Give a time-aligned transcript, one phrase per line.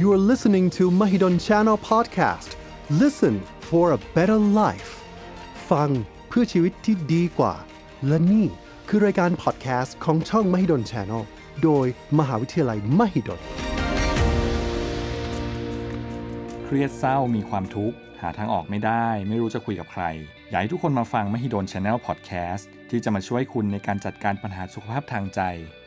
[0.00, 2.50] You are listening to Mahidol Channel Podcast.
[3.02, 3.34] Listen
[3.68, 4.90] for a better life.
[5.70, 5.90] ฟัง
[6.28, 7.54] เพื่อชีวิตที่ดีกว่า
[8.06, 8.46] และนี่
[8.88, 11.22] คือรายการ podcast ของช่อง Mahidol Channel
[11.62, 11.86] โดย
[12.18, 13.40] มหาวิทยาลัย Mahidol
[16.64, 20.04] เครียดเศร้ามีความทุกข์ หาทางออกไม่ได้ ไม่รู้จะคุยกับใคร
[20.50, 25.40] อยากให้ทุกคนมาฟังมหิดล Channel Podcast ที่จะมาช่วยคุณในการจัดการปัญหาสุขภาพทางใจ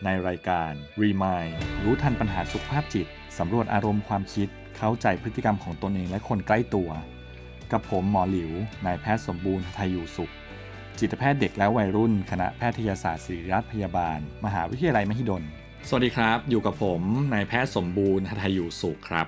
[0.05, 0.71] ในรายการ
[1.01, 1.53] Remind
[1.83, 4.47] รู้ทันปัญหาสุขภาพจิต สำรวจอารมณ์ความคิด
[4.77, 6.89] เข้าใจพฤติกรรมของตนเองและคนใกล้ตัว
[7.71, 8.51] กับผมหมอหลิว
[8.85, 10.31] นายแพทย์สมบูรณ์ไทยอยู่สุข
[10.99, 15.43] จิตแพทย์เด็กและวัยรุ่น คณะแพทยศาสตร์ศิริราชพยาบาล มหาวิทยาลัยมหิดล
[15.87, 17.01] สวัสดีครับ อยู่กับผม
[17.33, 19.27] นายแพทย์สมบูรณ์ไทยอยู่สุขครับ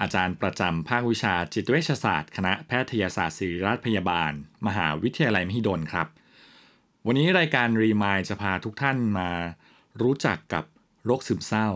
[0.00, 4.32] อาจารย์ประจำภาควิชาจิตเวชศาสตร์ คณะแพทยศาสตร์ศิริราชพยาบาล
[4.66, 6.06] มหาวิทยาลัยมหิดลครับ
[7.06, 9.30] วันนี้รายการรีมายจะพาทุกท่านมา
[10.02, 10.64] รู้จักกับ
[11.06, 11.68] โรคซึมเศร้า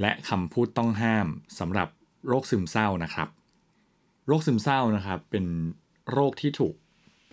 [0.00, 1.26] และคำพูดต้องห้าม
[1.58, 1.88] สำหรับ
[2.28, 3.28] โรคซึมเศร้านะครับ
[4.26, 5.44] โรคซึมเศร้านะครับเป็น
[6.12, 6.74] โรคที่ถูก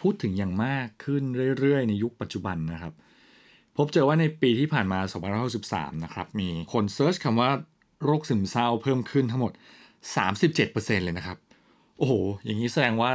[0.02, 1.24] พูดถึงอย่างมากขึ้น
[1.60, 2.94] เรื่อยๆ ในยุคปัจจุบันนะครับ
[3.78, 5.00] พบเจอว่าในปีที่ผ่านมา
[5.52, 7.50] 2563นะครับมีคน search คำว่า
[8.04, 9.52] โรคซึมเศร้าเพิ่มขึ้นทั้งหมด
[10.28, 11.38] 37%เลยนะครับ
[11.98, 13.12] โอ้โห อย่างนี้แสดงว่า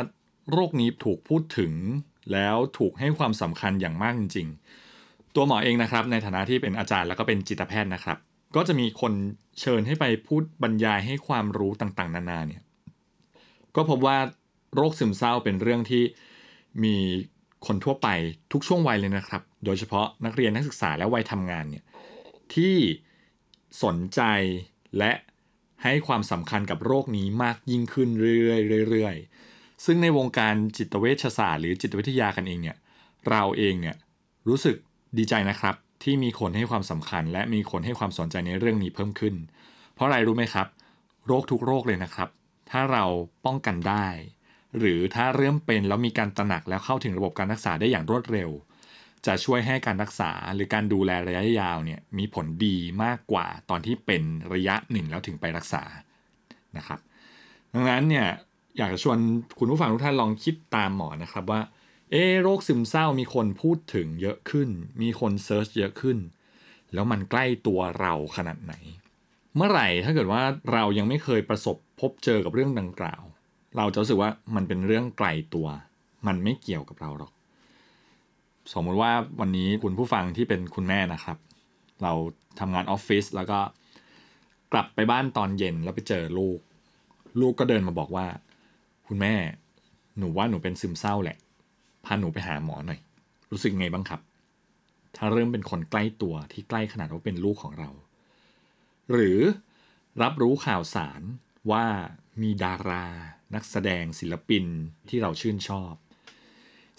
[0.53, 1.73] โรคนี้ถูกพูดถึง
[2.33, 4.49] แล้วถูกให้ความสำคัญอย่างมากจริง
[4.93, 8.19] ๆ ตัวหมอเองนะครับ ในฐานะที่เป็นอาจารย์แล้วก็เป็นจิตแพทย์นะครับ
[8.57, 9.13] ก็จะมีคน
[9.61, 12.63] เชิญให้ไปพูดบรรยายให้ความรู้ต่างๆ นานาเนี่ย
[13.77, 14.19] ก็พบว่า
[14.75, 16.03] โรคซึมเศร้าเป็นเรื่องที่
[16.85, 16.97] มี
[17.67, 18.09] คนทั่วไป
[18.53, 21.85] ทุกช่วงวัยเลยนะครับ โดยเฉพาะนักเรียนนักศึกษาและวัยทำงานเนี่ย
[22.55, 22.77] ที่
[23.83, 24.21] สนใจ
[24.99, 25.13] และ
[25.83, 32.77] ให้ความสำคัญกับโรคนี้มากยิ่งขึ้นเรื่อยๆเรื่อยๆ ซึ่งในวงการจิตเวชศาสตร์หรือจิตวิทยากันเองเนี่ย
[33.29, 33.97] เราเองเนี่ย
[34.49, 34.77] รู้สึก
[35.19, 39.35] ดีใจนะครับ ที่มีคนให้ความสำคัญ และมีคนให้ความสนใจในเรื่องนี้เพิ่มขึ้น
[39.95, 40.67] เพราะอะไรรู้ไหมครับ
[41.27, 42.29] โรคทุกโรคเลยนะครับ
[42.71, 43.05] ถ้าเรา
[43.47, 44.07] ป้องกันได้
[44.79, 48.51] หรือถ้าเริ่มเป็นแล้วมีการตระหนักแล้วเข้าถึงระบบการรักษาได้อย่างรวดเร็ว
[49.27, 54.23] จะช่วยให้การรักษาหรือการดูแลระยะยาวเนี่ยมีผลดีมากกว่าตอนที่เป็น
[54.55, 55.83] ระยะหนึ่งแล้วถึงไปรักษา
[56.77, 56.99] นะครับ
[57.75, 58.27] ดังนั้นเนี่ย
[58.79, 59.19] อยากจะชวน
[59.59, 61.61] คุณผู้ฟังทุกท่านลองคิดตามหมอนะครับว่า
[62.13, 64.69] เอโรคซึมเศร้ามีคนพูดถึงเยอะขึ้น
[65.03, 66.19] มีคนเซิร์ชเยอะขึ้น
[66.93, 68.75] แล้วมันใกล้ตัวเราขนาดไหน
[69.57, 73.23] เมื่อไหร่ถ้าเกิดว่าเรายังไม่เคยประสบพบเจอกับเรื่องดังกล่าว
[73.77, 75.69] เราจะรู้สึกว่ามันเป็นเรื่องไกลตัว
[76.27, 77.33] มันไม่เกี่ยวกับเราหรอก
[78.73, 81.39] สมมติว่าวันนี้คุณผู้ฟังที่เป็นคุณแม่นะครับ
[82.03, 82.13] เรา
[82.61, 83.59] ทำงานออฟฟิศแล้วก็
[84.73, 86.61] กลับไปบ้านตอนเย็นแล้วไปเจอลูก
[87.41, 88.27] ลูกก็เดินมาบอกว่า
[89.07, 89.35] คุณแม่
[90.19, 91.39] หนูว่าหนูเป็นซึมเศร้าแหละ
[92.05, 93.01] พาหนูไปหาหมอหน่อย
[93.51, 94.21] รู้สึกไงบ้างครับ
[95.17, 97.91] ถ้าเริ่มเป็นคนใกล้ตัวที่ใกล้ขนาดว่าเป็นลูกของเรา
[99.13, 99.39] หรือ
[100.23, 101.23] รับรู้ข่าวสาร
[101.71, 101.87] ว่า
[102.43, 103.07] มีดารา
[103.55, 104.65] นักแสดงศิลปิน
[105.09, 105.93] ที่เราชื่นชอบ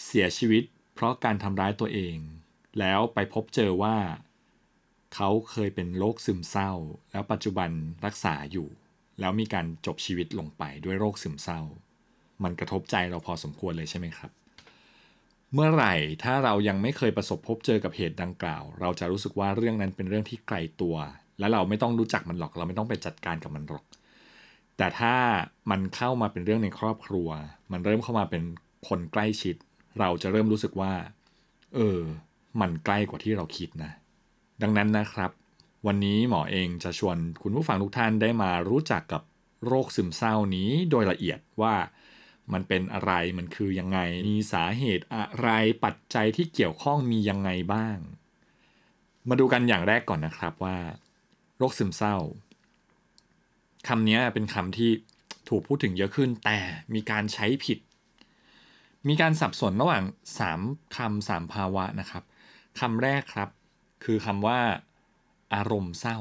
[0.06, 0.63] เสียชีวิต
[0.94, 2.17] เพราะการทำร้ายตัวเอง
[2.79, 3.97] แล้วไปพบเจอว่า
[5.16, 6.72] เขาเคยเป็นโรคซึมเศร้า
[7.11, 7.69] แล้วปัจจุบัน
[8.06, 8.67] รักษาอยู่
[9.19, 11.61] แล้วมีการจบชีวิตลงไปด้วยโรคซึมเศร้า
[12.44, 14.31] มันกระทบใจเราพอสมควรเลยใช่ไหมครับ
[15.53, 20.95] เมื่อไหร่ถ้าเรายังไม่เคยประสบพบเจอกับเหตุดังกล่าว เราจะรู้สึกว่าเรื่องนั้นเป็นเรื่องที่ไกลตัว
[21.39, 23.85] และเราไม่ต้องรู้จักมันหรอกเราไม่ต้องไปจัดการกับมันหรอก
[24.78, 25.16] แต่ถ้า
[25.72, 27.29] มันเข้ามาเป็นเรื่องในครอบครัว
[27.72, 28.44] มันเริ่มเข้ามาเป็น
[28.88, 29.56] คนใกล้ชิด
[30.00, 30.94] เราจะเริ่มรู้สึกว่า
[31.75, 32.00] เออ
[32.61, 33.91] มันใกล้กว่าที่เราคิดนะ
[34.61, 35.31] ดังนั้นนะครับ
[35.88, 39.22] วันนี้หมอเองจะชวนคุณผู้ฟังทุกท่านได้มารู้จักกับ
[39.67, 41.73] โรคซึมเศร้านี้โดยละเอียดว่า
[42.53, 45.50] มันเป็นอะไรมันคือยังไง มีสาเหตุอะไร
[45.84, 47.97] ปัจจัยที่เกี่ยวข้องมียังไงบ้าง
[49.29, 50.78] มาดูกันอย่างแรกก่อนนะครับว่า
[51.57, 52.17] โรคซึมเศร้า
[53.88, 54.91] คำนี้เป็นคำที่
[55.50, 56.59] ถูกพูดถึงเยอะขึ้น แต่
[56.94, 57.79] มีการใช้ผิด
[59.07, 60.03] มีการสับสนระหว่าง
[60.50, 62.23] 3คำสามภาวะนะครับ
[62.79, 63.50] คำแรกครับ
[64.03, 64.59] คือคำว่า
[65.53, 66.19] อารมณ์เศร้า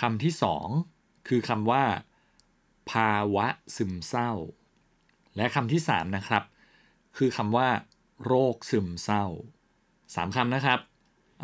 [0.00, 0.68] คำที่สอง
[1.28, 1.84] คือคำว่า
[2.90, 3.46] ภาวะ
[3.76, 4.30] ซึมเศร้า
[5.36, 6.42] และคำที่ 3 นะครับ
[7.16, 7.68] คือคำว่า
[8.26, 9.24] โรคซึมเศร้า
[9.80, 10.80] 3คำนะครับ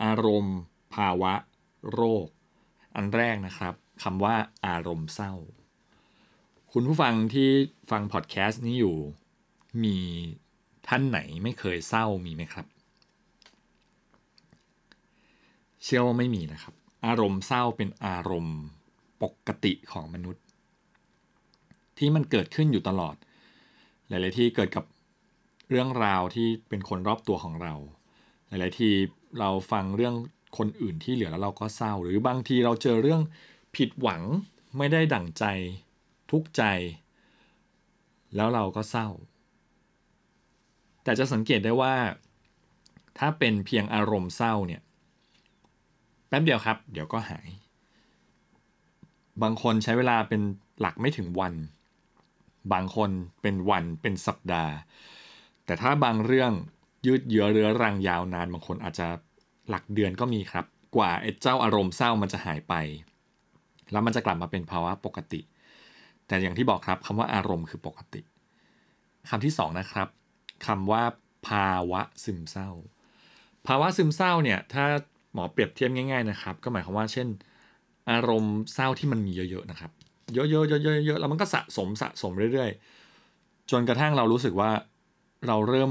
[0.02, 0.58] อารมณ์
[0.94, 1.34] ภาวะ
[1.92, 2.26] โรค
[2.94, 5.34] อันแรกนะครับคำว่า อารมณ์เศร้า
[6.72, 7.50] คุณผู้ฟังที่
[7.90, 8.96] ฟังพอดแคสต์นี้อยู่
[9.84, 9.98] มี
[10.88, 12.66] ท่านไหนไม่เคยเศร้ามีไหมครับ
[15.82, 16.74] เชื่อว่าไม่มีนะครับ
[17.06, 18.58] อารมณ์เศร้าเป็นอารมณ์
[19.22, 20.44] ปกติของมนุษย์
[21.98, 23.16] ที่มันเกิดขึ้นอยู่ตลอด
[24.10, 24.84] หลาย ๆ ที่เกิดกับ
[25.70, 27.74] เรื่องราวที่เป็นคนรอบตัวของเรา
[28.48, 28.92] หลาย ๆ ที่
[29.38, 30.14] เราฟังเรื่อง
[30.58, 33.22] คนอื่นที่เหลือแล้วเราก็เศร้า หรือบางทีเราเจอเรื่อง
[33.76, 34.22] ผิดหวัง
[34.76, 35.44] ไม่ได้ดั่งใจ
[36.30, 36.62] ทุกข์ใจ
[38.36, 39.08] แล้วเราก็เศร้า
[41.04, 41.94] แต่จะสังเกตได้ว่า
[43.18, 44.82] ถ้าเป็นเพียงอารมณ์เศร้าเนี่ย
[46.28, 47.48] แป๊บเดียวครับ เดี๋ยวก็หาย
[49.42, 50.40] บางคนใช้เวลาเป็น
[50.80, 51.54] หลักไม่ถึงวัน
[52.72, 53.10] บางคน
[53.42, 54.74] เป็นวันเป็นสัปดาห์
[55.64, 56.52] แต่ถ้าบางเรื่อง
[57.06, 59.06] ยืดเยื้อเรื้อรังยาวนานบางคนอาจจะ
[59.68, 60.66] หลักเดือนก็มีครับ
[60.96, 62.74] กว่าไอ้เจ้าอารมณ์เศร้ามันจะหายไป
[63.92, 65.40] แล้วมันจะกลับมาเป็นภาวะปกติ
[66.26, 68.20] แต่อย่างที่บอกครับคำว่าอารมณ์คือปกติ
[69.28, 70.08] คำที่สองนะครับ
[70.66, 71.02] คำว่า
[71.48, 72.70] ภาวะซึมเศร้า
[73.66, 74.84] ภาวะซึมเศร้าเนี่ยถ้า
[75.32, 77.28] หมอเปรียบเทียบง่าย ๆนะครับ ก็หมายความว่าเช่น
[78.10, 79.90] อารมณ์เศร้าที่มันมีเยอะๆนะครับ
[80.34, 84.70] เยอะๆเยอะๆแล้วมันก็สะสมสะสมเรื่อยๆ จนกระทั่งเรารู้สึกว่า
[85.46, 85.90] เราเริ่ม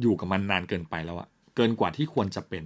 [0.00, 2.64] อยู่กับมันนานเกินไปแล้วอะเกินกว่าที่ควรจะเป็น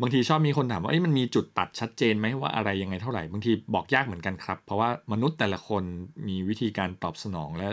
[0.00, 5.82] บางทีชอบมีคนถามว่ามันมีจุดตัดชัดเจนไหมว่าอะไรยังไงเท่าไหร่ บางทีบอกยากเหมือนกันครับ เพราะว่ามนุษย์แต่ละคน
[6.28, 7.68] มีวิธีการตอบสนองและ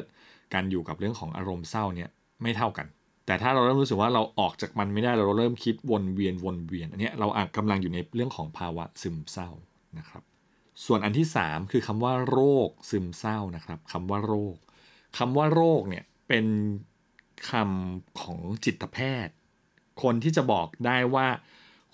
[0.53, 2.09] การอยู่กับเรื่องของอารมณ์เศร้าเนี่ย
[2.41, 2.87] ไม่เท่ากัน
[3.25, 9.49] แต่ถ้าเราเริ่มรู้สึกว่าเราออกจากมันไม่ได้เราเริ่มคิดวนเวียนวนเวียน อันนี้เราอาจกำลังอยู่ในเรื่องของภาวะซึมเศร้า
[9.97, 10.23] นะครับ
[10.85, 14.55] ส่วนอันที่ 3 คือคำว่าโรคซึมเศร้านะครับคำว่าโรค
[15.17, 16.45] คำว่าโรคเนี่ยเป็น
[17.49, 19.35] คำของจิตแพทย์
[20.03, 21.27] คนที่จะบอกได้ว่า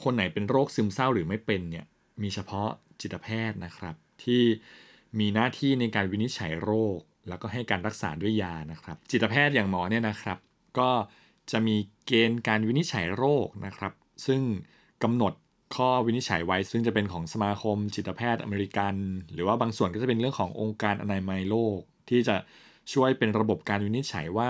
[0.03, 1.85] คนไหนเป็นโรคซึมเศร้าหรือไม่เป็นเนี่ย
[2.21, 2.69] มีเฉพาะ
[3.01, 4.43] จิตแพทย์นะครับ ที่
[5.19, 10.37] มีหน้าที่ในการวินิจฉัยโรค แล้วก็ให้การรักษาด้วยยานะครับ จิตแพทย์อย่างหมอเนี่ยนะครับ
[10.79, 10.91] ก็
[11.51, 11.75] จะมี
[12.05, 13.93] เกณฑ์การวินิจฉัยโรคนะครับ
[14.25, 14.41] ซึ่ง
[15.03, 15.33] กำหนด
[15.75, 18.95] ข้อวินิจฉัยไว้ ซึ่งจะเป็นของสมาคมจิตแพทย์อเมริกัน
[19.33, 21.79] หรือว่าบางส่วนก็จะเป็นเรื่องขององค์การอนามัยโลก
[22.09, 22.35] ที่จะ
[22.93, 24.49] ช่วยเป็นระบบการวินิจฉัยว่า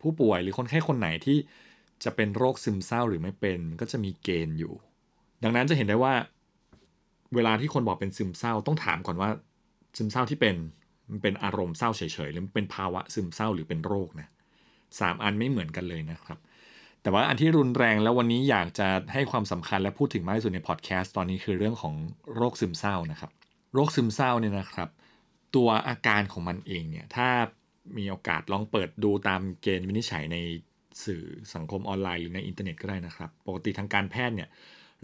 [0.00, 1.38] ผู้ป่วยหรือคนไข้คนไหนที่
[2.04, 4.72] จะเป็นโรคซึมเศร้าหรือไม่เป็นก็จะมีเกณฑ์อยู่
[5.42, 6.14] ดังนั้นจะเห็นได้ว่า
[7.34, 9.30] เวลาที่คนบอกเป็นซึมเศร้าต้องถามก่อนว่า
[9.96, 10.54] ซึมเศร้าที่เป็น
[11.10, 14.28] มันเป็นอารมณ์เศร้าเฉยๆหรือเป็นภาวะซึมเศร้าหรือเป็นโรคนะ
[15.00, 16.38] สามอันไม่เหมือนกันเลยนะครับ
[17.02, 21.94] แต่ว่าอันที่รุนแรงแล้ววันนี้อยากจะให้ความสำคัญและพูดถึงมากที่สุดในพอดแคสต์ตอนนี้คือเรื่องของ
[22.36, 23.30] โรคซึมเศร้านะครับ
[23.74, 24.88] โรคซึมเศร้าเนี่ยนะครับ
[25.56, 27.28] ตัวอาการของมันเองเนี่ยถ้า
[27.96, 30.36] มีโอกาสลองเปิดดูตามเกณฑ์วินิจฉัยใน
[31.04, 31.22] สื่อ
[31.54, 34.48] สังคมออนไลน์หรือในอินเทอร์เน็ตก็ได้นะครับ ปกติทางการแพทย์เนี่ย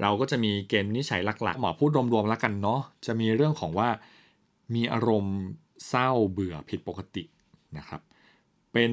[0.00, 3.89] เราก็จะมีเกณฑ์วินิจฉัยหลักๆหมอพูดรวมๆแล้วกันเนาะจะมีเรื่องของว่า
[4.75, 5.39] มีอารมณ์
[5.89, 7.25] เศร้าเบื่อผิดปกติ
[7.79, 8.00] นะครับ
[8.73, 8.91] เป็น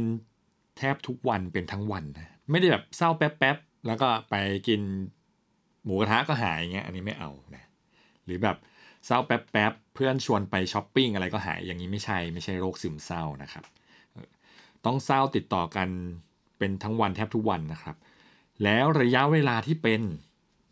[0.78, 4.36] แทบทุกวันเป็นทั้งวันนะ ไม่ได้แบบเศร้าแป๊บๆแล้วก็ไป
[4.68, 4.82] กิน
[5.84, 7.64] หมูกระทะก็หายเงี้ยอันนี้ไม่เอานะ
[8.26, 8.58] หรือแบบ
[9.06, 13.64] เศร้าแป๊บๆเพื่อนชวนไปช้อปปิ้งอะไรก็หายอย่างนี้ไม่ใช่ไม่ใช่โรคซึมเศร้านะครับ
[14.86, 15.90] ต้องเศร้าติดต่อกัน
[16.58, 17.96] เป็นทั้งวันแทบทุกวันนะครับ
[18.64, 20.02] แล้วระยะเวลาที่เป็น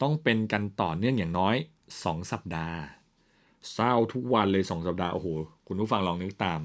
[0.01, 1.55] ต้องเป็นกันต่อเนื่องอย่างน้อย
[1.93, 2.79] 2 สัปดาห์
[3.73, 5.27] เศร้าทุกวันเลย 2 สัปดาห์โอ้โห
[5.67, 6.59] คุณผู้ฟังลองนึกตาม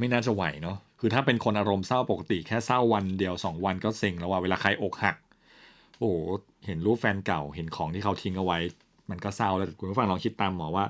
[0.00, 5.16] ไม่น่าจะไหวเนาะคือถ้าเป็นคนอารมณ์เศร้าปกติแค่เศร้าวันเดียว 2 วันก็เซ็งแล้วว่าเวลาใครอกหัก
[5.98, 6.16] โอ้โห
[6.66, 8.58] เห็นรูปแฟนเก่าเห็นของที่เขาทิ้งเอาไว้
[9.10, 10.84] มันก็เศร้าแล้วคุณผู้ฟังลองคิดตามหมอว่า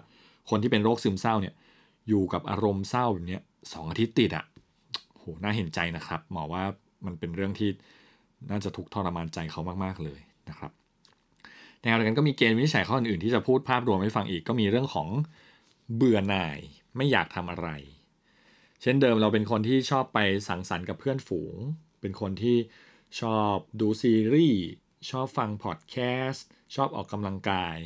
[0.50, 1.54] คนที่เป็นโรคซึมเศร้าเนี่ย
[2.08, 3.38] อยู่กับอารมณ์เศร้าแบบนี้
[3.72, 4.44] สองอาทิตย์ติดอะ่ะ
[5.16, 6.62] โหน่าเห็นใจนะครับ หมอว่า
[7.06, 7.70] มันเป็นเรื่องที่
[8.50, 10.70] น่าจะทุกข์ทรมานใจเขามากๆเลยนะครับ
[11.80, 15.08] ในขณะเดียวกันก็มีเกณฑ์วินิจฉัยข้ออื่นๆที่จะพูดภาพรวมให้ฟังอีกก็มีเรื่องของ
[15.96, 16.58] เบื่อหน่าย
[16.96, 17.68] ไม่อยากทำอะไร
[18.82, 20.18] เช่นเดิมเราเป็นคนที่ชอบไป
[20.48, 21.56] สังสรรค์กับเพื่อนฝูง
[22.00, 22.56] เป็นคนที่
[23.20, 24.62] ชอบดูซีรีส์
[25.10, 25.96] ชอบฟังพอดแค
[26.26, 26.46] สต์
[26.76, 27.76] ชอบออกกำลังกาย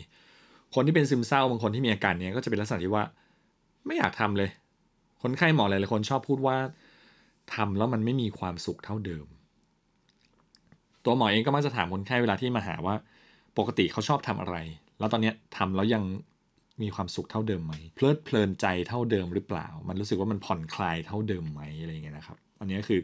[0.75, 3.05] คนที่เป็นซึมเศร้าบางคนที่มีอาการนี้ก็จะเป็นลักษณะที่ว่า
[3.87, 4.51] ไม่อยากทำเลย
[5.23, 6.57] คนไข้หมอหลายๆคนชอบพูดว่า
[7.55, 9.27] ทำแล้วมันไม่มีความสุขเท่าเดิม
[11.05, 12.95] ตัวหมอเองก็มักจะถามคนไข้เวลาที่มาหาว่า
[13.59, 14.57] ปกติเขาชอบทำอะไร
[14.99, 16.03] แล้วตอนนี้ทำแล้วยัง
[16.83, 23.01] มีความสุขเท่าเดิมไหมเพลิดเพลินใจเท่าเดิมหรือเปล่า มันรู้สึกว่ามันผ่อนคลายเท่าเดิมไหมอะไรเงี้ยนะครับ อันนี้คือ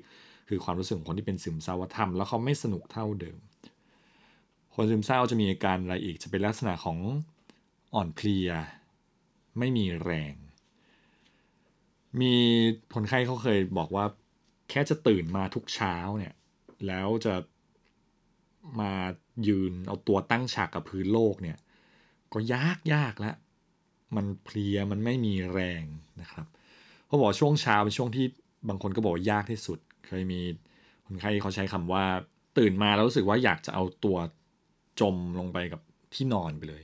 [0.49, 3.39] คือความรู้สึกของคนที่เป็นซึมเศร้าว่าทำแล้วเขาไม่สนุกเท่าเดิม
[4.75, 6.99] คนซึมเศร้าจะมีอาการอะไรอีกจะเป็นลักษณะของ
[7.95, 8.51] อ่อนเพลีย
[9.59, 10.35] ไม่มีแรง
[12.21, 12.35] มี
[12.95, 14.05] คนไข้เขาเคยบอกว่า
[14.71, 16.35] แค่จะตื่นมาทุกเช้าเนี่ย
[16.87, 17.35] แล้วจะ
[18.81, 18.93] มา
[19.49, 21.59] ยืนเอาตัวตั้งฉากกับพื้นโลกเนี่ย
[22.33, 23.37] ก็ยากยากแล้ว
[24.17, 25.85] มันเพลียมันไม่มีแรง
[26.21, 26.47] นะครับ
[27.07, 28.27] เขาบอกช่วงเช้าเป็นช่วงที่
[28.69, 30.41] บางคนก็บอกยากที่สุด เคยมี
[31.07, 32.05] คนไข้เขาใช้คำว่า
[32.59, 34.17] ตื่นมาแล้วรู้สึกว่าอยากจะเอาตัว
[35.01, 35.81] จมลงไปกับ
[36.15, 36.83] ที่นอนไปเลย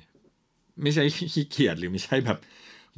[0.83, 1.03] ไม่ใช่
[1.35, 2.39] ขี้เกียจหรือไม่ใช่แบบ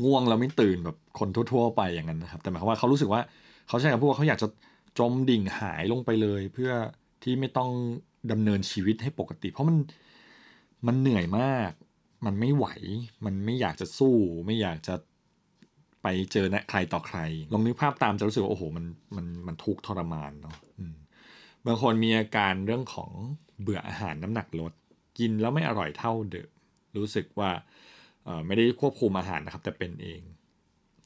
[0.05, 3.21] ง่วงแล้วไม่ตื่นแบบคนทั่ว ๆ ไปอย่างนั้นนะครับ แต่หมายความว่าเขารู้สึกว่า
[3.69, 4.49] เขาใช้คำพูดว่าเขาอยากจะ
[4.99, 6.73] จมดิ่งหายลงไปเลย เพื่อ
[7.23, 7.71] ที่ไม่ต้อง
[8.33, 9.77] ดำเนินชีวิตให้ปกติ เพราะมัน
[10.87, 11.71] มันเหนื่อยมาก
[12.27, 12.67] มันไม่ไหว
[13.25, 14.95] มันไม่อยากจะสู้ ไม่อยากจะ
[16.03, 17.19] ไปเจอนะใครต่อใคร
[17.53, 18.85] ลองนึกภาพตามจะรู้สึกว่าโอ้โห มัน
[19.17, 20.95] มันมันทุกข์ทรมานเนาะอืม
[21.67, 23.11] บางคนมีอาการเรื่องของ
[23.63, 24.73] เบื่ออาหารน้ำหนักลด
[25.19, 26.51] กินแล้วไม่อร่อยเท่าเดิม
[26.97, 27.51] รู้สึกว่า
[28.25, 30.21] เอ่อไม่ได้ควบคุมอาหารนะครับ แต่เป็นเอง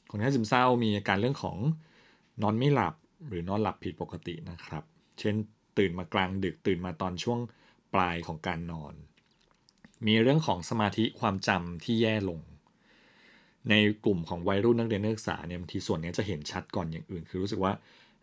[0.09, 1.57] คนไข้ซึมเศร้ามีอาการเรื่องของ
[2.41, 2.95] นอนไม่หลับ
[3.27, 4.83] หรือนอนหลับผิดปกตินะครับ
[5.19, 5.35] เช่น
[5.77, 7.39] ตื่นมากลางดึกตื่นมาตอนช่วง
[7.93, 8.93] ปลายของการนอน
[10.07, 12.39] มีเรื่องของสมาธิความจำที่แย่ลง
[13.69, 13.73] ใน
[14.05, 17.73] กลุ่มของวัยรุ่นนักเรียนนักศึกษาเนี่ยบางทีส่วนนี้จะเห็นชัดก่อนอย่างอื่น คือรู้สึกว่า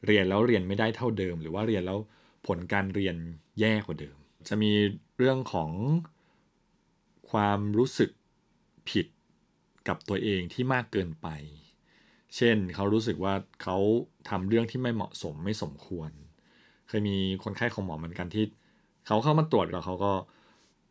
[0.06, 1.98] เรียนแล้วเรียนไม่ได้เท่าเดิม หรือว่าเรียนแล้ว
[2.46, 3.16] ผลการเรียน
[3.60, 4.16] แย่กว่าเดิม
[4.48, 4.72] จะมี
[5.18, 5.70] เรื่องของ
[7.30, 8.10] ความรู้สึก
[8.90, 9.06] ผิด
[9.88, 11.28] กับตัวเองที่มากเกินไป
[12.36, 13.76] เช่นเขารู้สึกว่าเขา
[14.28, 16.10] ทำเรื่องที่ไม่เหมาะสมไม่สมควร
[16.88, 18.44] เคยมีคนไข้ของหมอเหมือนกันที่
[19.06, 20.12] เขาเข้ามาตรวจแล้วเขาก็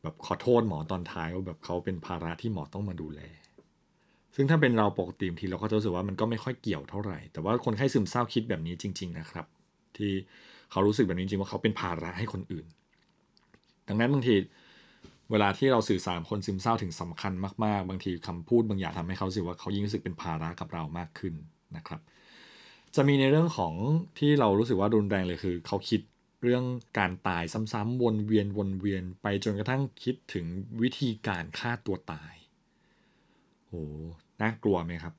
[0.02, 3.22] แบบขอโทษหมอตอนท้ายว่าแบบเขาเป็นภาระที่หมอต้องมาดูแล
[4.36, 9.46] ซึ่งถ้าเป็นเราปกติทีเราก็จะรู้สึกว่ามันก็ไม่ค่อยเกี่ยวเท่าไหร่ แต่ว่าคนไข้ซึมเศร้าคิดแบบนี้จริง ๆ นะครับ
[9.98, 10.12] ที่
[10.72, 12.66] เขารู้สึกแบบนี้จริงๆว่าเขาเป็นภาระให้คนอื่น
[13.88, 14.36] ดังนั้นบางที
[15.32, 17.34] เวลาที่เราสื่อสารคนซึมเศร้าถึงสำคัญ
[17.66, 21.34] มากๆ บางทีคำพูดบางอย่างทำให้เขารู้สึกว่าเขายิ่งรู้สึกเป็นภาระกับเรามากขึ้น
[21.78, 22.02] นะครับ
[22.96, 23.74] จะมีในเรื่องของ
[24.20, 26.02] ที่เรารู้สึกว่ารุนแรงเลยคือ เขาคิด
[26.42, 26.64] เรื่อง
[26.98, 27.44] การตาย
[27.74, 30.46] ซ้ำๆวนเวียนวนเวียนไปจนกระทั่งคิดถึง
[30.82, 32.34] วิธีการฆ่าตัวตาย
[33.68, 33.74] โห
[34.42, 35.14] น่ากลัวไหมครับ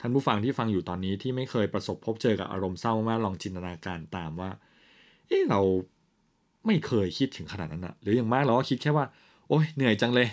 [0.00, 4.50] ท่านผู้ฟังที่ฟังอยู่ตอนนี้ที่ไม่เคยประสบพบเจอกับอารมณ์เศร้ามากลองจินตนาการตามว่า
[5.28, 5.60] เออเรา
[6.66, 9.06] ไม่เคยคิดถึงขนาดนั้นอะหรืออย่างมากเราก็คิดแค่ว่า
[9.48, 10.28] โอ๊ยเหนื่อยจังเลย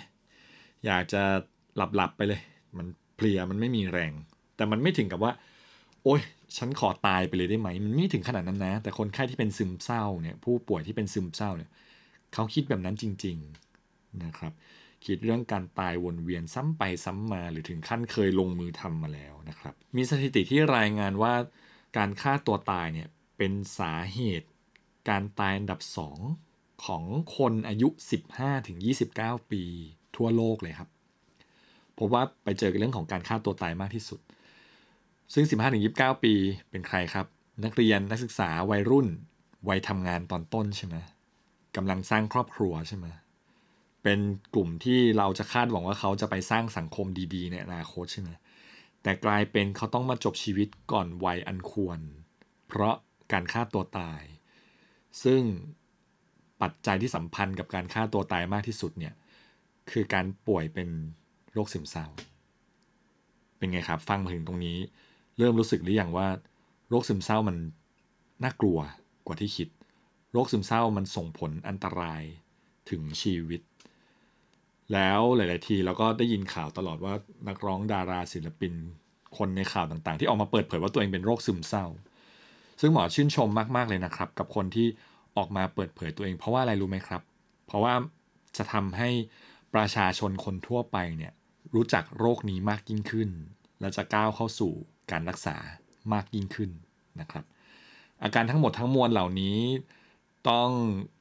[0.86, 1.22] อยากจะ
[1.76, 2.42] หลับหลับๆไปเลย
[2.78, 4.12] มันเพลียมันไม่มีแรง
[4.56, 5.32] แต่มันไม่ถึงกับว่า
[6.04, 6.22] โอ๊ย
[6.58, 11.70] ฉันขอตายไปเลยได้ไหม มันไม่ถึงขนาดนั้นนะ แต่คนไข้ที่เป็นซึมเศร้าเนี่ย ผู้ป่วยที่เป็นซึมเศร้าเนี่ย
[12.34, 13.38] เขาคิดแบบนั้นจริง
[13.80, 14.54] ๆนะครับ
[15.06, 21.34] คิดเรื่องการตายวนเวียนซ้ำไปซ้ำมาหรือถึงขั้นเคยลงมือทำมาแล้วนะครับ มีสถิติที่รายงานว่า
[21.98, 24.48] การฆ่าตัวตายเนี่ยเป็นสาเหตุ
[25.10, 25.80] การตายอันดับ
[26.32, 27.04] 2 ของ
[27.38, 27.88] คนอายุ
[28.70, 29.64] 15-29 ปี
[30.16, 30.90] ทั่วโลกเลยครับ
[31.98, 34.20] พบว่าไปเจอกับเรื่องของการฆ่าตัวตายมากที่สุด
[35.34, 35.46] ซึ่ง
[35.84, 36.34] 15-29 ปี
[36.70, 37.26] เป็นใครครับ
[37.64, 39.08] นักเรียนนักศึกษาวัยรุ่น
[39.70, 40.96] วัยทำงานตอนต้นใช่ไหม
[41.76, 43.08] กำลังสร้างครอบครัวใช่ไหม
[44.04, 44.20] เป็น
[44.54, 48.30] กลุ่มที่เราจะคาดหวังว่าเขาจะไปสร้างสังคมดีๆ ในอนาคตใช่ไหม
[49.04, 52.00] แต่กลายเป็นเขาต้องมาจบชีวิตก่อนวัยอันควร
[52.68, 52.96] เพราะ
[53.32, 54.22] การฆ่าตัวตาย
[55.24, 55.42] ซึ่ง
[56.62, 59.14] ปัจจัยที่สัมพันธ์กับการฆ่าตัวตายมากที่สุดเนี่ย
[59.92, 60.90] คือการป่วยเป็น
[61.54, 62.06] โรคซึมเศร้า
[63.58, 64.78] เป็นไงครับ ฟังมาถึงตรงนี้
[65.40, 66.28] เริ่มรู้สึกหรือยังว่า
[66.90, 67.58] โรคซึมเศร้ามัน
[68.44, 68.80] น่ากลัว
[69.26, 69.70] กว่าที่คิด
[70.34, 72.24] โรคซึมเศร้ามันส่งผลอันตราย
[72.90, 73.62] ถึงชีวิต
[74.94, 77.14] แล้วหลาย ๆ ทีเราก็ได้ยินข่าวตลอดว่า
[77.48, 78.74] นักร้องดาราศิลปิน
[79.38, 81.86] คนในข่าวต่าง ๆ ที่ออกมาเปิดเผยว่าตัวเองเป็นโรคซึมเศร้า
[82.82, 84.88] ซึ่งหมอชื่นชมมาก ๆ เลยนะครับ กับคนที่
[85.38, 87.22] ออกมาเปิดเผยตัวเอง เพราะว่าอะไรรู้ไหมครับ
[87.68, 87.94] เพราะว่า
[88.58, 89.10] จะทำให้
[89.74, 91.34] ประชาชนคนทั่วไปเนี่ย
[91.76, 93.30] รู้จักโรคนี้มากยิ่งขึ้น
[93.80, 94.74] และจะก้าวเข้าสู่
[95.12, 95.56] การรักษา
[96.14, 96.70] มากยิ่งขึ้น
[97.22, 97.46] นะครับ
[98.24, 99.58] อาการทั้งหมดทั้งมวลเหล่านี้
[100.50, 100.70] ต้อง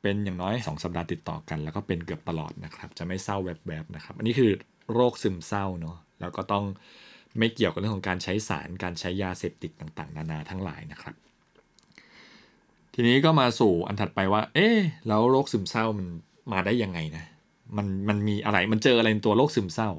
[0.02, 4.50] เป็นอย่างน้อย 2 สัปดาห์ติดต่อกัน แล้วก็เป็นเกือบตลอดนะครับ จะไม่เศร้าแวบๆนะครับ อันนี้คือ
[4.92, 6.64] โรคซึมเศร้าเนาะแล้วก็ต้อง
[7.38, 11.14] ไม่เกี่ยวกับเรื่องของการใช้สารการใช้ยาเสพติดต่างๆ นานาทั้งหลายนะครับ
[12.95, 14.78] ทีนี้ก็มาสู่อันถัดไปว่า เอ๊ะ
[15.09, 16.07] แล้วโรคซึมเศร้ามัน
[16.52, 17.25] มาได้ยังไงนะ
[17.76, 19.90] มันมันมีอะไรมันเจออะไรในตัวโรคซึมเศร้า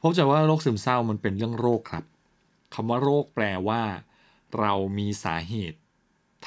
[0.00, 2.04] พบจะว่าโรคซึมเศร้ามันเป็นเรื่องโรคครับ
[2.74, 3.82] คำว่าโรคแปลว่า
[4.58, 5.80] เรามีสาเหตุ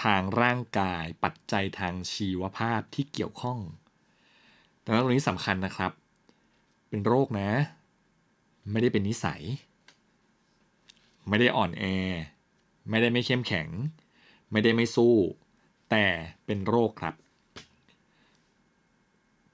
[0.04, 3.60] ทางร่างกายปัจจัยทางชีวภาพที่เกี่ยวข้อง
[4.84, 5.92] ดังนั้นตรงนี้สำคัญนะครับ
[6.90, 7.50] เป็นโรคนะ
[8.72, 9.42] ไม่ได้เป็นนิสัย
[11.30, 11.84] ไม่ได้อ่อนแอ
[12.90, 13.68] ไม่ได้ไม่เข้มแข็ง
[14.52, 15.16] ไม่ได้ไม่สู้
[15.90, 16.06] แต่
[16.46, 17.16] เป็นโรคครับ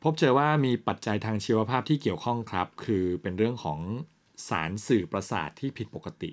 [0.01, 3.79] พบเจอว่ามีปัจจัยทางชีวภาพที่เกี่ยวข้องครับ คือเป็นเรื่องของ
[4.47, 6.31] สารสื่อประสาทที่ผิดปกติ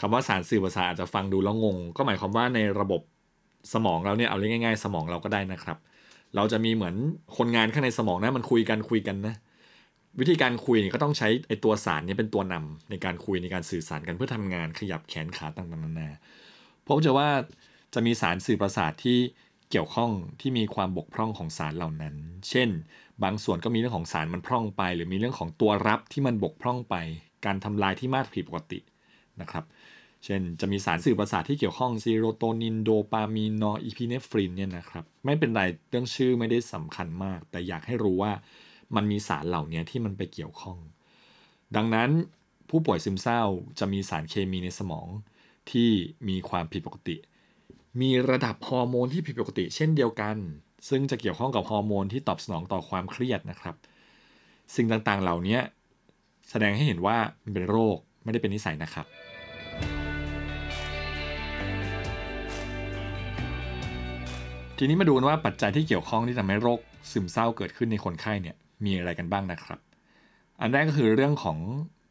[0.00, 3.00] คำว่าสารสื่อประสาทอาจจะฟังดูแล้วงง ก็หมายความว่าในระบบ
[3.72, 5.78] สมองเราเนี่ยเอาเรียกง่าย ๆ สมองเราก็ได้นะครับ
[6.36, 6.94] เราจะมีเหมือน
[7.36, 9.34] คนงานข้างในสมองนะมันคุยกันคุยกันนะ
[10.20, 16.10] วิธีการคุยก็ต้องใช้ไอตัวสารนี้เป็นตัวนำในการคุยในการสื่อสารกันเพื่อทำงานขยับแขนขาต่างๆนานา
[16.86, 17.28] พบจะว่า
[17.94, 19.18] จะมีสารสื่อประสาทที่
[19.70, 20.10] เกี่ยวข้อง
[20.40, 22.14] ที่มีความบกพร่องของสารเหล่านั้น
[22.50, 22.68] เช่น
[23.22, 26.96] บางส่วนก็มีเรื่องของสารมันพร่องไป หรือมีเรื่องของตัวรับที่มันบกพร่องไป
[27.46, 28.80] การทำลายที่มากผิดปกติ
[29.40, 29.64] นะครับ
[30.24, 38.32] เช่นจะมีสารสื่อประสาทที่เกี่ยวข้องซีโรโทนินโดปามีนนอร์อีพิเนฟรินเนี่ยนะครับไม่เป็นไรเรื่องชื่อไม่ได้สำคัญมาก แต่อยากให้รู้ว่า
[38.96, 40.78] มันมีสารเหล่านี้ที่มันไปเกี่ยวข้อง
[41.76, 42.10] ดังนั้น
[42.70, 43.42] ผู้ป่วยซึมเศร้า
[43.78, 45.08] จะมีสารเคมีในสมอง
[45.70, 45.90] ที่
[46.28, 47.16] มีความผิดปกติ
[48.00, 50.36] มีระดับฮอร์โมนที่ผิดปกติ เช่นเดียวกัน
[50.88, 53.74] ซึ่งจะเกี่ยวข้องกับฮอร์โมนที่ตอบสนองต่อความเครียดนะครับ
[54.76, 55.58] สิ่งต่างๆเหล่านี้
[56.50, 59.06] แสดงให้เห็นว่ามันเป็นโรคไม่ได้เป็นนิสัยนะครับ
[64.78, 69.78] ทีนี้มาดูกันว่าปัจจัยที่เกี่ยวข้องที่ทำให้โรคซึมเศร้าเกิดขึ้นในคนไข้เนี่ยมีอะไรกันบ้างนะครับ
[70.60, 71.58] อันแรกก็คือเรื่องของ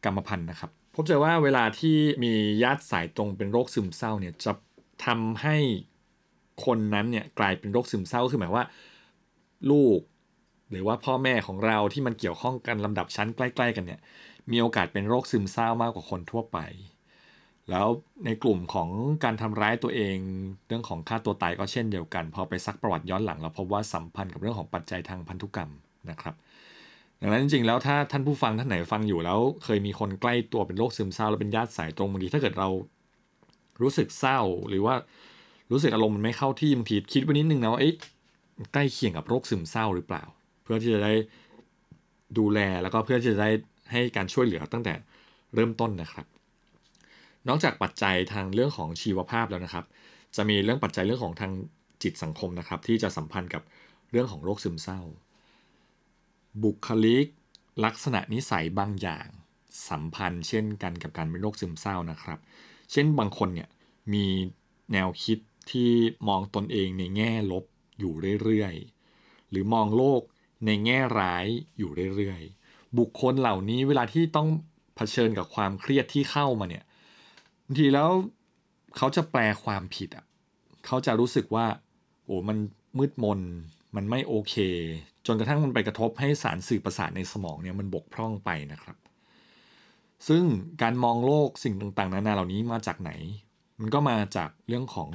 [0.04, 4.52] กรรมพันธุ์นะครับ พบเจอว่าเวลาที่มีญาติสายตรงเป็นโรคซึมเศร้าเนี่ยจะ
[5.06, 5.56] ทำให้
[6.64, 8.66] คนนั้นเนี่ยกลายเป็นโรคซึมเศร้าคือหมายว่า
[9.70, 10.00] ลูก
[10.70, 14.00] หรือว่าพ่อแม่ของเราที่มันเกี่ยวข้องกันลำดับชั้นใกล้ ๆ กันเนี่ย
[14.50, 16.58] มีโอกาสเป็นโรคซึมเศร้ามากกว่าคนทั่วไป
[17.70, 17.86] แล้ว
[18.24, 18.88] ในกลุ่มของ
[19.24, 20.16] การทำร้ายตัวเอง
[20.66, 25.70] เรื่องของฆ่าตัวตายก็เช่นเดียวกัน พอไปซักประวัติย้อนหลังเราพบว่าสัมพันธ์กับเรื่องของปัจจัยทางพันธุกรรม
[26.10, 26.34] นะครับ
[27.20, 32.68] ดังนั้นจริงๆแล้วถ้าท่านผู้ฟังท่านไหนฟังอยู่แล้ว เคยมีคนใกล้ตัวเป็นโรคซึมเศร้าแล้วเป็นญาติสายตรงบางทีถ้าเกิดเรา
[33.82, 34.94] รู้สึกเศร้าหรือว่า
[35.70, 37.94] รู้สึกอารมณ์มันไม่เข้าที่บางทีคิดไว้นิดนึงนะว่าเอ๊ะ
[38.72, 40.22] ใกล้เคียงกับโรคซึมเศร้าหรือเปล่า
[40.62, 41.12] เพื่อที่จะได้
[42.38, 43.50] ดูแลแล้วก็เพื่อที่จะได้
[43.92, 44.94] ให้การช่วยเหลือตั้งแต่
[45.54, 46.26] เริ่มต้นนะครับ
[47.48, 49.84] นอกจากปัจจัยทางเรื่องของชีวภาพแล้วนะครับ
[50.36, 51.52] จะมีเรื่องปัจจัยเรื่องของทาง
[52.02, 53.62] จิตสังคมนะครับ ที่จะสัมพันธ์กับ
[54.10, 55.00] เรื่องของโรคซึมเศร้า
[56.62, 57.26] บุคลิก
[57.84, 59.26] ลักษณะนิสัยบางอย่าง
[59.88, 62.38] สัมพันธ์ เช่นกันกับการเป็นโรคซึมเศร้านะครับ
[62.92, 63.68] เช่นบางคนเนี่ย
[64.12, 64.26] มี
[64.92, 65.38] แนวคิด
[65.70, 65.90] ที่
[66.28, 67.64] มองตนเองในแง่ลบ
[67.98, 70.22] อยู่เรื่อยๆ หรือมองโลก
[70.66, 71.46] ในแง่ร้าย
[71.78, 74.48] อยู่เรื่อยๆ บุคคลเหล่านี้เวลาที่ต้อง
[74.96, 76.84] เผชิญกับความเครียดที่เข้ามาเนี่ย
[77.64, 78.10] บางทีแล้ว
[78.96, 80.24] เขาจะแปลความผิดอะ
[80.86, 81.66] เขาจะรู้สึกว่า
[82.24, 82.58] โอ้มัน
[82.98, 83.40] มืดมน
[83.96, 84.54] มันไม่โอเค
[85.26, 88.96] จนกระทั่งมันไปกระทบให้สารสื่อประสาทในสมองเนี่ยมันบกพร่องไปนะครับ
[90.28, 90.44] ซึ่ง
[90.82, 93.10] การมองโลกสิ่งต่างๆ นานาเหล่านี้มาจากไหน
[93.80, 95.10] มันก็มาจากเรื่องของ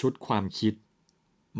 [0.00, 0.74] ชุดความคิด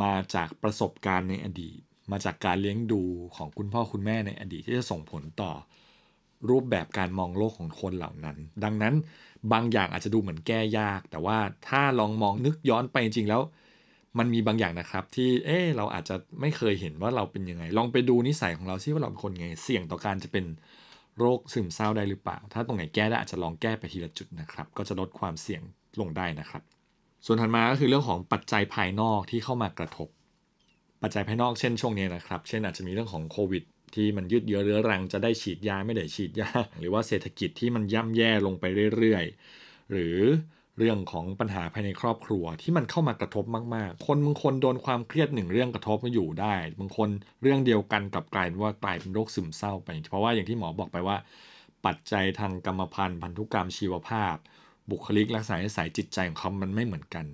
[0.02, 1.80] มาจากประสบการณ์ในอดีต
[2.11, 3.02] มาจากการเลี้ยงดู
[3.37, 5.52] ของคุณพ่อคุณแม่ในอดีตที่จะส่งผลต่อ
[6.51, 8.94] รูปแบบการมองโลกของคนเหล่านั้น ดังนั้น
[9.53, 13.42] บางอย่างอาจจะดูเหมือนแก้ยาก แต่ว่าถ้าลองมองนึกย้อนไปจริงๆแล้ว
[14.18, 20.44] มันมีบางอย่างนะครับ ที่เออเราอาจจะไม่เคยเห็นว่าเราเป็นยังไง ลองไปดูนิสัยของเราซิว่าเราเป็นคนไง เสี่ยงต่อการจะเป็น
[21.18, 25.62] โรคซึมเศร้าได้หรือเปล่า ถ้าตรงไหนแก้ได้อาจจะลองแก้ไปทีละจุดนะครับ ก็จะลดความเสี่ยง
[26.01, 26.62] ลงได้นะครับ
[27.27, 30.09] ส่วนถัดมาก็คือเรื่องของปัจจัยภายนอกที่เข้ามากระทบ
[31.03, 33.62] ปัจจัยภายนอกเช่นช่วงนี้นะครับ เช่นอาจจะมีเรื่องของโควิด
[33.96, 38.64] ที่มันยืดเยื้อเรื้อรังจะได้ฉีดยาไม่ได้ฉีดยา หรือว่าเศรษฐกิจที่มันย่ำแย่ลงไป
[38.96, 40.18] เรื่อยๆ หรือ
[40.79, 47.09] เรื่องของปัญหาภายในครอบครัวที่มันเข้ามากระทบมากๆ คนบางคนโดนความเครียดหนึ่งเรื่องกระทบมาอยู่ได้ บางคน
[47.42, 51.16] เรื่องเดียวกันกับกลายเป็นว่ากลายเป็นโรคซึมเศร้าไป เพราะว่าอย่างที่หมอบอกไปว่า
[51.87, 54.35] ปัจจัยทางกรรมพันธุ์พันธุกรรมชีวภาพ
[54.90, 57.27] บุคลิกลักษณะนิสัยจิตใจของเขามันไม่เหมือนกัน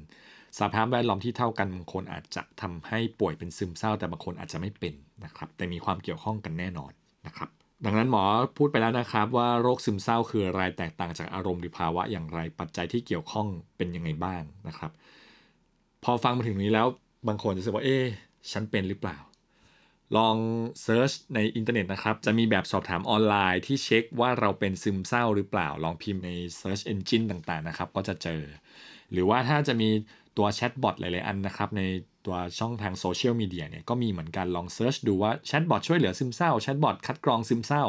[0.59, 6.93] สภาพแวดล้อมที่เท่ากันบางคนอาจจะทำให้ป่วยเป็นซึมเศร้า แต่บางคนอาจจะไม่เป็นนะครับ แต่มีความเกี่ยวข้องกันแน่นอน
[7.27, 7.49] นะครับ
[7.85, 8.25] ดังนั้นหมอ
[8.57, 14.91] พูดไปแล้วนะครับว่าโรคซึมเศร้าคืออะไรแตกต่างจากอารมณ์หรือภาวะอย่างไรปัจจัยที่เกี่ยวข้องเป็นยังไงบ้างนะครับ
[16.05, 16.87] พอฟังมาถึงนี้แล้ว
[17.29, 18.05] บางคนจะรู้สึกว่าเอ๊ะ
[18.53, 19.19] ฉันเป็นหรือเปล่า
[20.17, 20.37] ลอง
[20.83, 28.43] search ในอินเทอร์เน็ตนะครับ จะมีแบบสอบถามออนไลน์ที่เช็คว่าเราเป็นซึมเศร้าหรือเปล่า ลองพิมพ์ใน Search Engine ต่างๆนะครับ ก็จะเจอ
[29.13, 29.91] หรือว่าถ้าจะมี
[30.37, 31.83] ตัวแชทบอทหลาย ๆ อันนะครับ ใน
[32.27, 37.85] ตัวช่องทางโซเชียลมีเดียเนี่ยก็มีเหมือนกันลอง search ดูว่าแชทบอทช่วยเหลือซึมเศร้าแชทบอทคัดกรองซึมเศร้า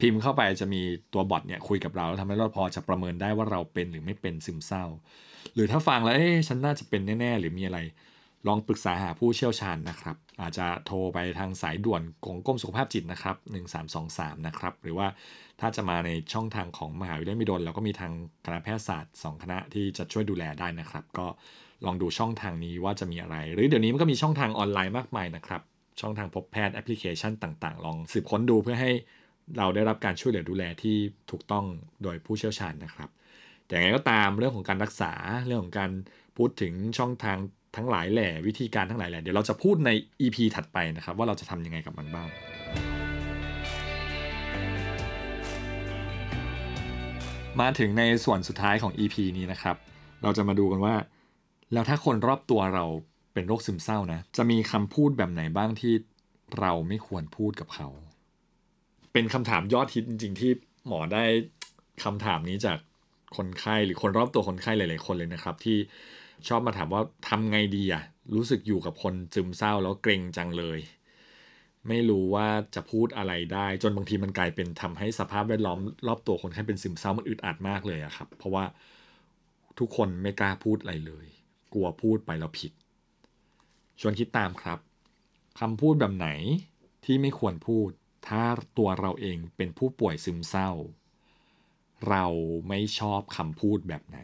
[0.00, 4.84] พิมพ์เข้าไปจะมีตัวบอทเนี่ยคุยกับเราแล้วทำให้เราพอจะประเมินได้ว่าเราเป็นหรือไม่เป็นซึมเศร้า
[5.54, 7.78] หรือถ้าฟังแล้วเอ๊ะฉันน่าจะเป็นแน่ ๆ หรือมีอะไร
[8.46, 13.36] ลองปรึกษาหาผู้เชี่ยวชาญนะครับ อาจจะโทรไปทางสายด่วนของกรมสุขภาพจิตนะครับ
[13.90, 15.06] 1323นะครับหรือว่า
[15.60, 18.12] ถ้าจะมาในช่องทางของมหาวิทยาลัยมิดลเราก็มีทาง
[18.44, 21.26] คณะแพทยศาสตร์ 2 คณะที่จะช่วยดูแลได้นะครับ ก็
[21.84, 25.62] ลองดูช่องทางนี้ว่าจะมีอะไร หรือเดี๋ยวนี้มันก็มีช่องทางออนไลน์มากมายนะครับ
[26.00, 28.90] ช่องทางพบแพทย์แอปพลิเคชันต่างๆ ลองสืบค้นดูเพื่อให้
[29.58, 30.96] เราได้รับการช่วยเหลือดูแลที่
[31.30, 31.64] ถูกต้อง
[32.02, 33.08] โดยผู้เชี่ยวชาญนะครับ
[33.66, 35.12] แต่อย่างไรก็ตามเรื่องของการรักษา
[35.46, 35.90] เรื่องของการ
[36.36, 37.38] พูดถึงช่องทาง
[37.76, 42.28] ทั้งหลายแหล่วิธีการทั้งหลายแหล่เดี๋ยวเราจะพูดใน EP ถัดไปนะครับ ว่าเราจะทำยังไงกับมันบ้าง
[47.60, 49.76] มาถึงในส่วนสุดท้ายของ EP นี้นะครับ
[50.22, 50.94] เราจะมาดูกันว่า
[51.72, 52.84] แล้วถ้าคนรอบตัวเรา
[53.32, 55.94] เป็นโรคซึมเศร้านะ จะมีคำพูดแบบไหนบ้างที่
[56.60, 57.88] เราไม่ควรพูดกับเขา
[59.12, 60.50] เป็นคำถามยอดฮิตจริง ๆ ที่
[60.86, 61.24] หมอได้
[62.04, 62.78] คำถามนี้จาก
[63.36, 65.78] คนไข้หรือคนรอบตัวคนไข้หลาย ๆ คนเลยนะครับ ที่
[66.48, 68.02] ชอบมาถามว่าทำไงดีอะ
[68.34, 70.78] รู้สึกอยู่กับคนซึมเศร้าแล้วเกรงจังเลย
[71.88, 78.64] ไม่รู้ว่าจะพูดอะไรได้ จนบางทีมันกลายเป็นทำให้สภาพแวดล้อมรอบตัวคนไข้เป็นซึมเศร้ามันอึดอัดมากเลยอะครับ เพราะว่า
[79.78, 81.26] ทุกคนไม่กล้าพูดอะไรเลย
[81.72, 82.72] กลัวพูดไปแล้วผิด
[84.00, 84.78] ชวนคิดตามครับ
[85.60, 86.28] คำพูดแบบไหน
[87.04, 87.90] ที่ไม่ควรพูด
[88.28, 88.42] ถ้า
[88.78, 90.70] ตัวเราเองเป็นผู้ป่วยซึมเศร้า
[92.08, 92.24] เรา
[92.68, 94.18] ไม่ชอบคำพูดแบบไหน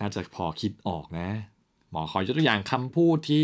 [0.00, 1.28] น่าจะพอคิดออกนะ
[1.90, 3.42] หมอขอยกตัวอย่างคำพูดที่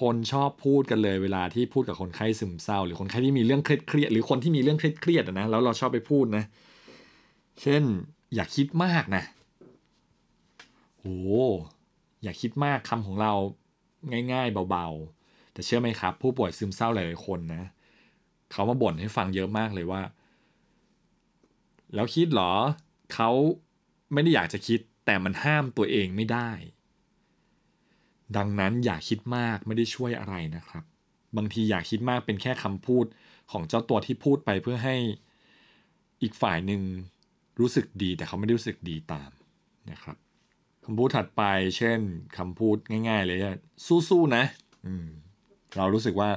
[0.00, 6.44] คนชอบพูดกันเลยเวลาที่พูดกับคนไข้ซึมเศร้า หรือคนไข้ที่มีเรื่องเครียดหรือคนที่มีเรื่องเครียดนะแล้วเราชอบไปพูดนะ
[7.62, 7.82] เช่น
[8.34, 9.24] อย่าคิดมากนะ
[11.02, 11.16] โอ้
[12.22, 13.32] อย่าคิดมากคำของเรา
[14.32, 17.64] ง่าย ๆ เบาๆ แต่เชื่อไหมครับ ผู้ป่วยซึมเศร้าหลายๆคนนะ
[18.52, 20.02] เขามาบ่นให้ฟังเยอะมากเลยว่า
[21.94, 22.52] แล้วคิดเหรอ
[23.14, 23.30] เขา
[24.12, 26.50] ไม่ได้อยากจะคิดแต่มันห้ามตัวเองไม่ได้
[28.36, 30.84] ดังนั้นอย่าคิดมากไม่ได้ช่วยอะไรนะครับ
[31.36, 33.06] บางทีอยากคิดมากเป็นแค่คำพูด
[33.52, 34.96] ของเจ้าตัวที่พูดไปเพื่อให้
[36.22, 36.82] อีกฝ่ายหนึ่ง
[37.60, 39.30] รู้สึกดีแต่เขาไม่ได้รู้สึกดีตาม
[39.90, 40.16] นะครับ
[40.84, 41.42] คำพูดถัดไป
[41.76, 41.98] เช่น
[42.38, 42.76] คำพูด
[43.08, 43.38] ง่าย ๆ เลย
[44.08, 44.44] สู้ๆนะ
[45.76, 46.30] เรารู้สึกว่า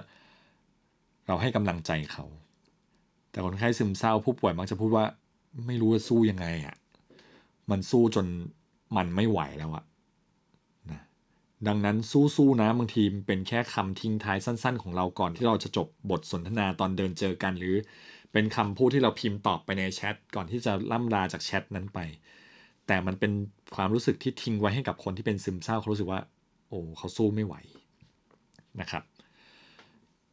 [1.27, 2.25] เราให้กำลังใจเขา
[3.31, 5.05] แต่คนไข้ซึมเศร้าผู้ป่วยมักจะพูดว่า
[5.65, 6.75] ไม่รู้จะสู้ยังไงอะ่ะ
[7.71, 8.25] มันสู้จน
[8.95, 9.83] มันไม่ไหวแล้วอะ
[10.91, 11.01] นะ
[11.67, 17.75] ดังนั้นสู้ๆนะบางทีเป็นแค่คำทิ้งท้ายสั้น ๆ ของเราก่อนที่เราจะจบบทสนทนาตอนเดินเจอกันหรือ
[18.31, 21.99] เป็นคำพูดที่เราพิมพ์ตอบไปในแชทก่อนที่จะล่ำลาจากแชทนั้นไป
[22.87, 23.31] แต่มันเป็น
[23.75, 26.21] ความรู้สึกที่ทิ้งไว้ให้กับคนที่เป็นซึมเศร้าเขารู้สึกว่า
[26.69, 27.55] โอ้เขาสู้ไม่ไหว
[28.81, 29.03] นะครับ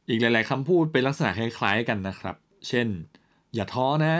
[0.09, 2.37] อีกหลาย ๆคำพูดเป็นลักษณะคล้าย ๆ กันนะครับ
[2.69, 2.89] เช่น
[3.55, 4.17] อย่าท้อนะ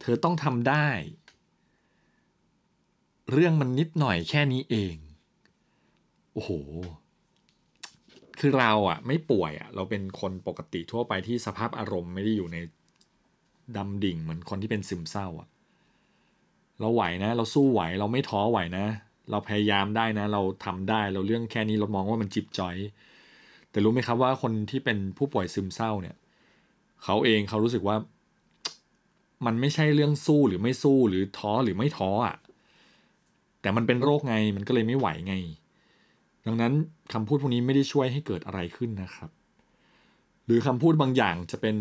[0.00, 0.86] เธอต้องทำได้
[3.30, 4.96] เรื่องมันนิดหน่อยแค่นี้เอง
[6.32, 6.50] โอ้โห
[8.38, 12.58] คือเราอะไม่ป่วยอะเราเป็นคนปกติทั่วไปที่สภาพอารมณ์ไม่ได้อยู่ใน
[13.76, 15.48] ดำดิ่งเหมือนคนที่เป็นซึมเศร้าอะ
[16.82, 18.86] เราไหวนะ เราสู้ไหวเราไม่ท้อไหวนะ
[19.30, 22.76] เราพยายามได้นะ เราทำได้เราเรื่องแค่นี้เรามองว่ามันจิบจอย
[23.70, 26.16] แต่รู้ไหมครับว่าคนที่เป็นผู้ป่วยซึมเศร้าเนี่ย
[27.04, 27.96] เขาเองเขารู้สึกว่า
[29.46, 32.36] มันไม่ใช่เรื่องสู้หรือไม่สู้หรือท้อหรือไม่ท้ออะ
[33.60, 35.34] แต่มันเป็นโรคไงมันก็เลยไม่ไหวไง
[36.46, 36.72] ดังนั้น
[37.12, 39.30] คำพูดพวกนี้ไม่ได้ช่วยให้เกิดอะไรขึ้นนะครับ
[40.44, 41.76] หรือคำพูดบางอย่างจะเป็น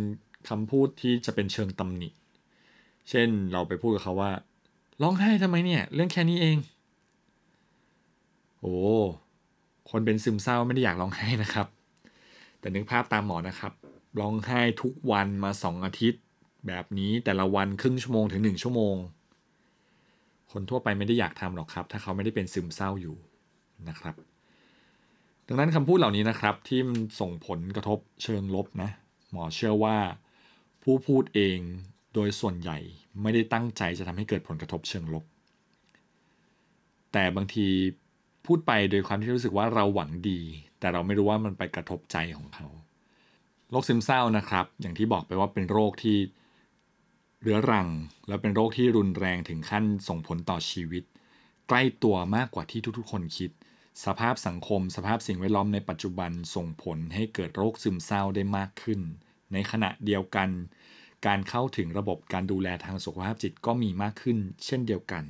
[0.49, 2.09] คำพูดที่จะเป็นเชิงตำหนิ
[3.09, 4.31] เช่นเราไปพูดกับเขาว่า
[5.01, 6.57] ร้องไห้ทำไมเนี่ย เรื่องแค่นี้เอง
[8.61, 8.75] โอ้
[9.91, 11.67] คนเป็นซึมเศร้าไม่ได้อยากร้องไห้นะครับ
[12.59, 13.73] แต่นึกภาพตามหมอนะครับ
[14.19, 16.21] ร้องไห้ทุกวันมาสองอาทิตย์
[16.67, 18.95] แบบนี้แต่ละวันครึ่งชั่วโมงถึงหนึ่งชั่วโมง
[20.51, 23.15] คนทั่วไปไม่ได้อยากทำหรอกครับ ถ้าเขาไม่ได้เป็นซึมเศร้าอยู่
[23.89, 24.15] นะครับ
[25.47, 26.79] ดังนั้นคำพูดเหล่านี้นะครับ ที่
[27.19, 28.89] ส่งผลกระทบเชิงลบนะ
[29.31, 29.97] หมอเชื่อว่า
[30.83, 31.57] ผู้พูดเอง
[32.13, 32.77] โดยส่วนใหญ่
[33.21, 35.23] ไม่ได้ตั้งใจจะทำให้เกิดผลกระทบเชิงลบ
[37.11, 37.67] แต่บางที
[38.45, 40.39] พูดไปโดยความที่รู้สึกว่าเราหวังดี
[40.79, 42.67] แต่เราไม่รู้ว่ามันไปกระทบใจของเขา
[43.69, 46.17] โรคซึมเศร้านะครับ อย่างที่บอกไปว่าเป็นโรคที่
[47.41, 47.87] เรื้อรัง
[48.27, 51.03] และเป็นโรคที่รุนแรงถึงขั้นส่งผลต่อชีวิต
[51.67, 53.51] ใกล้ตัวมากกว่าที่ทุกๆ คนคิด
[54.05, 58.99] สภาพสังคม สภาพสิ่งแวดล้อมในปัจจุบันส่งผลให้เกิดโรคซึมเศร้าได้มากขึ้น
[59.53, 60.49] ในขณะเดียวกัน
[61.27, 65.25] การเข้าถึงระบบการดูแลทางสุขภาพจิตก็มีมากขึ้นเช่นเดียวกัน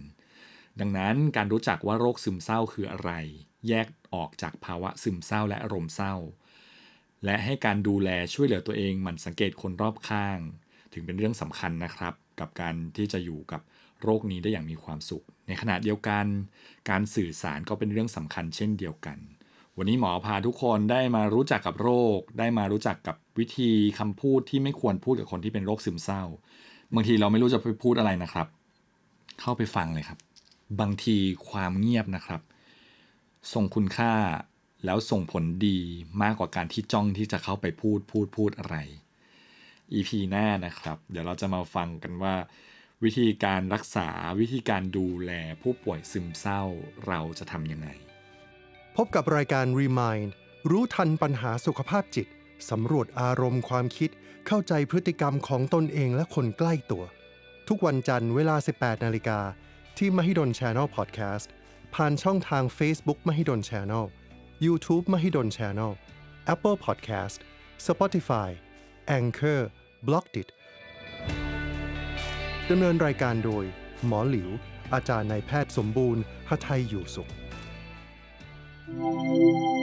[0.79, 3.11] ดังนั้นการรู้จักว่าโรคซึมเศร้าคืออะไร
[3.69, 6.15] แยกออกจากภาวะซึมเศร้าและอารมณ์เศร้า
[7.25, 10.39] และให้การดูแลช่วยเหลือตัวเองมันสังเกตคนรอบข้าง
[10.93, 13.61] ถึงเป็นเรื่องสำคัญนะครับ กับการที่จะอยู่กับ
[14.03, 16.25] โรคนี้ได้อย่างมีความสุข ในขณะเดียวกัน
[16.89, 19.17] การสื่อสารก็เป็นเรื่องสำคัญเช่นเดียวกัน
[19.77, 26.23] วันนี้หมอพาทุกคนได้มารู้จักกับโรค ได้มารู้จักกับวิธีคำพูดที่ไม่ควรพูดกับคนที่เป็นโรคซึมเศร้า
[26.95, 28.47] บางทีเราไม่รู้จะไปพูดอะไรนะครับ
[29.41, 30.19] เข้าไปฟังเลยครับ
[30.79, 31.17] บางที
[31.49, 32.41] ความเงียบนะครับ
[33.53, 34.13] ส่งคุณค่า
[34.85, 35.79] แล้วส่งผลดี
[36.21, 38.75] มากกว่าการที่จ้องที่จะเข้าไปพูดพูดพูดอะไร
[39.93, 42.35] EP หน้านะครับ เดี๋ยวเราจะมาฟังกันว่า
[43.03, 45.31] วิธีการรักษาวิธีการดูแล
[45.61, 46.61] ผู้ป่วยซึมเศร้า
[47.07, 47.89] เราจะทำยังไง
[49.03, 50.29] บกับรายการ Remind
[50.69, 52.27] รู้ทันปัญหาสุขภาพจิต
[52.69, 54.09] สำรวจอารมณ์ความคิด
[54.47, 57.03] เข้าใจพฤติกรรมของตนเองและคนใกล้ตัว
[57.67, 59.39] ทุกวันจันทร์เวลา 18 นาฬิกา
[59.97, 61.47] ที่ Mahidol Channel Podcast
[61.95, 64.05] ผ่านช่องทาง Facebook Mahidol Channel
[64.65, 65.91] YouTube Mahidol Channel
[66.53, 67.37] Apple Podcast
[67.87, 68.49] Spotify
[69.17, 69.61] Anchor
[70.07, 70.47] b l o g d i t
[72.69, 73.65] ดำเนินรายการโดย
[74.05, 74.49] หมอหลิว
[74.93, 77.31] อาจารย์นายแพทย์สมบูรณ์หทัยอยู่สุข
[78.87, 79.80] Thank you.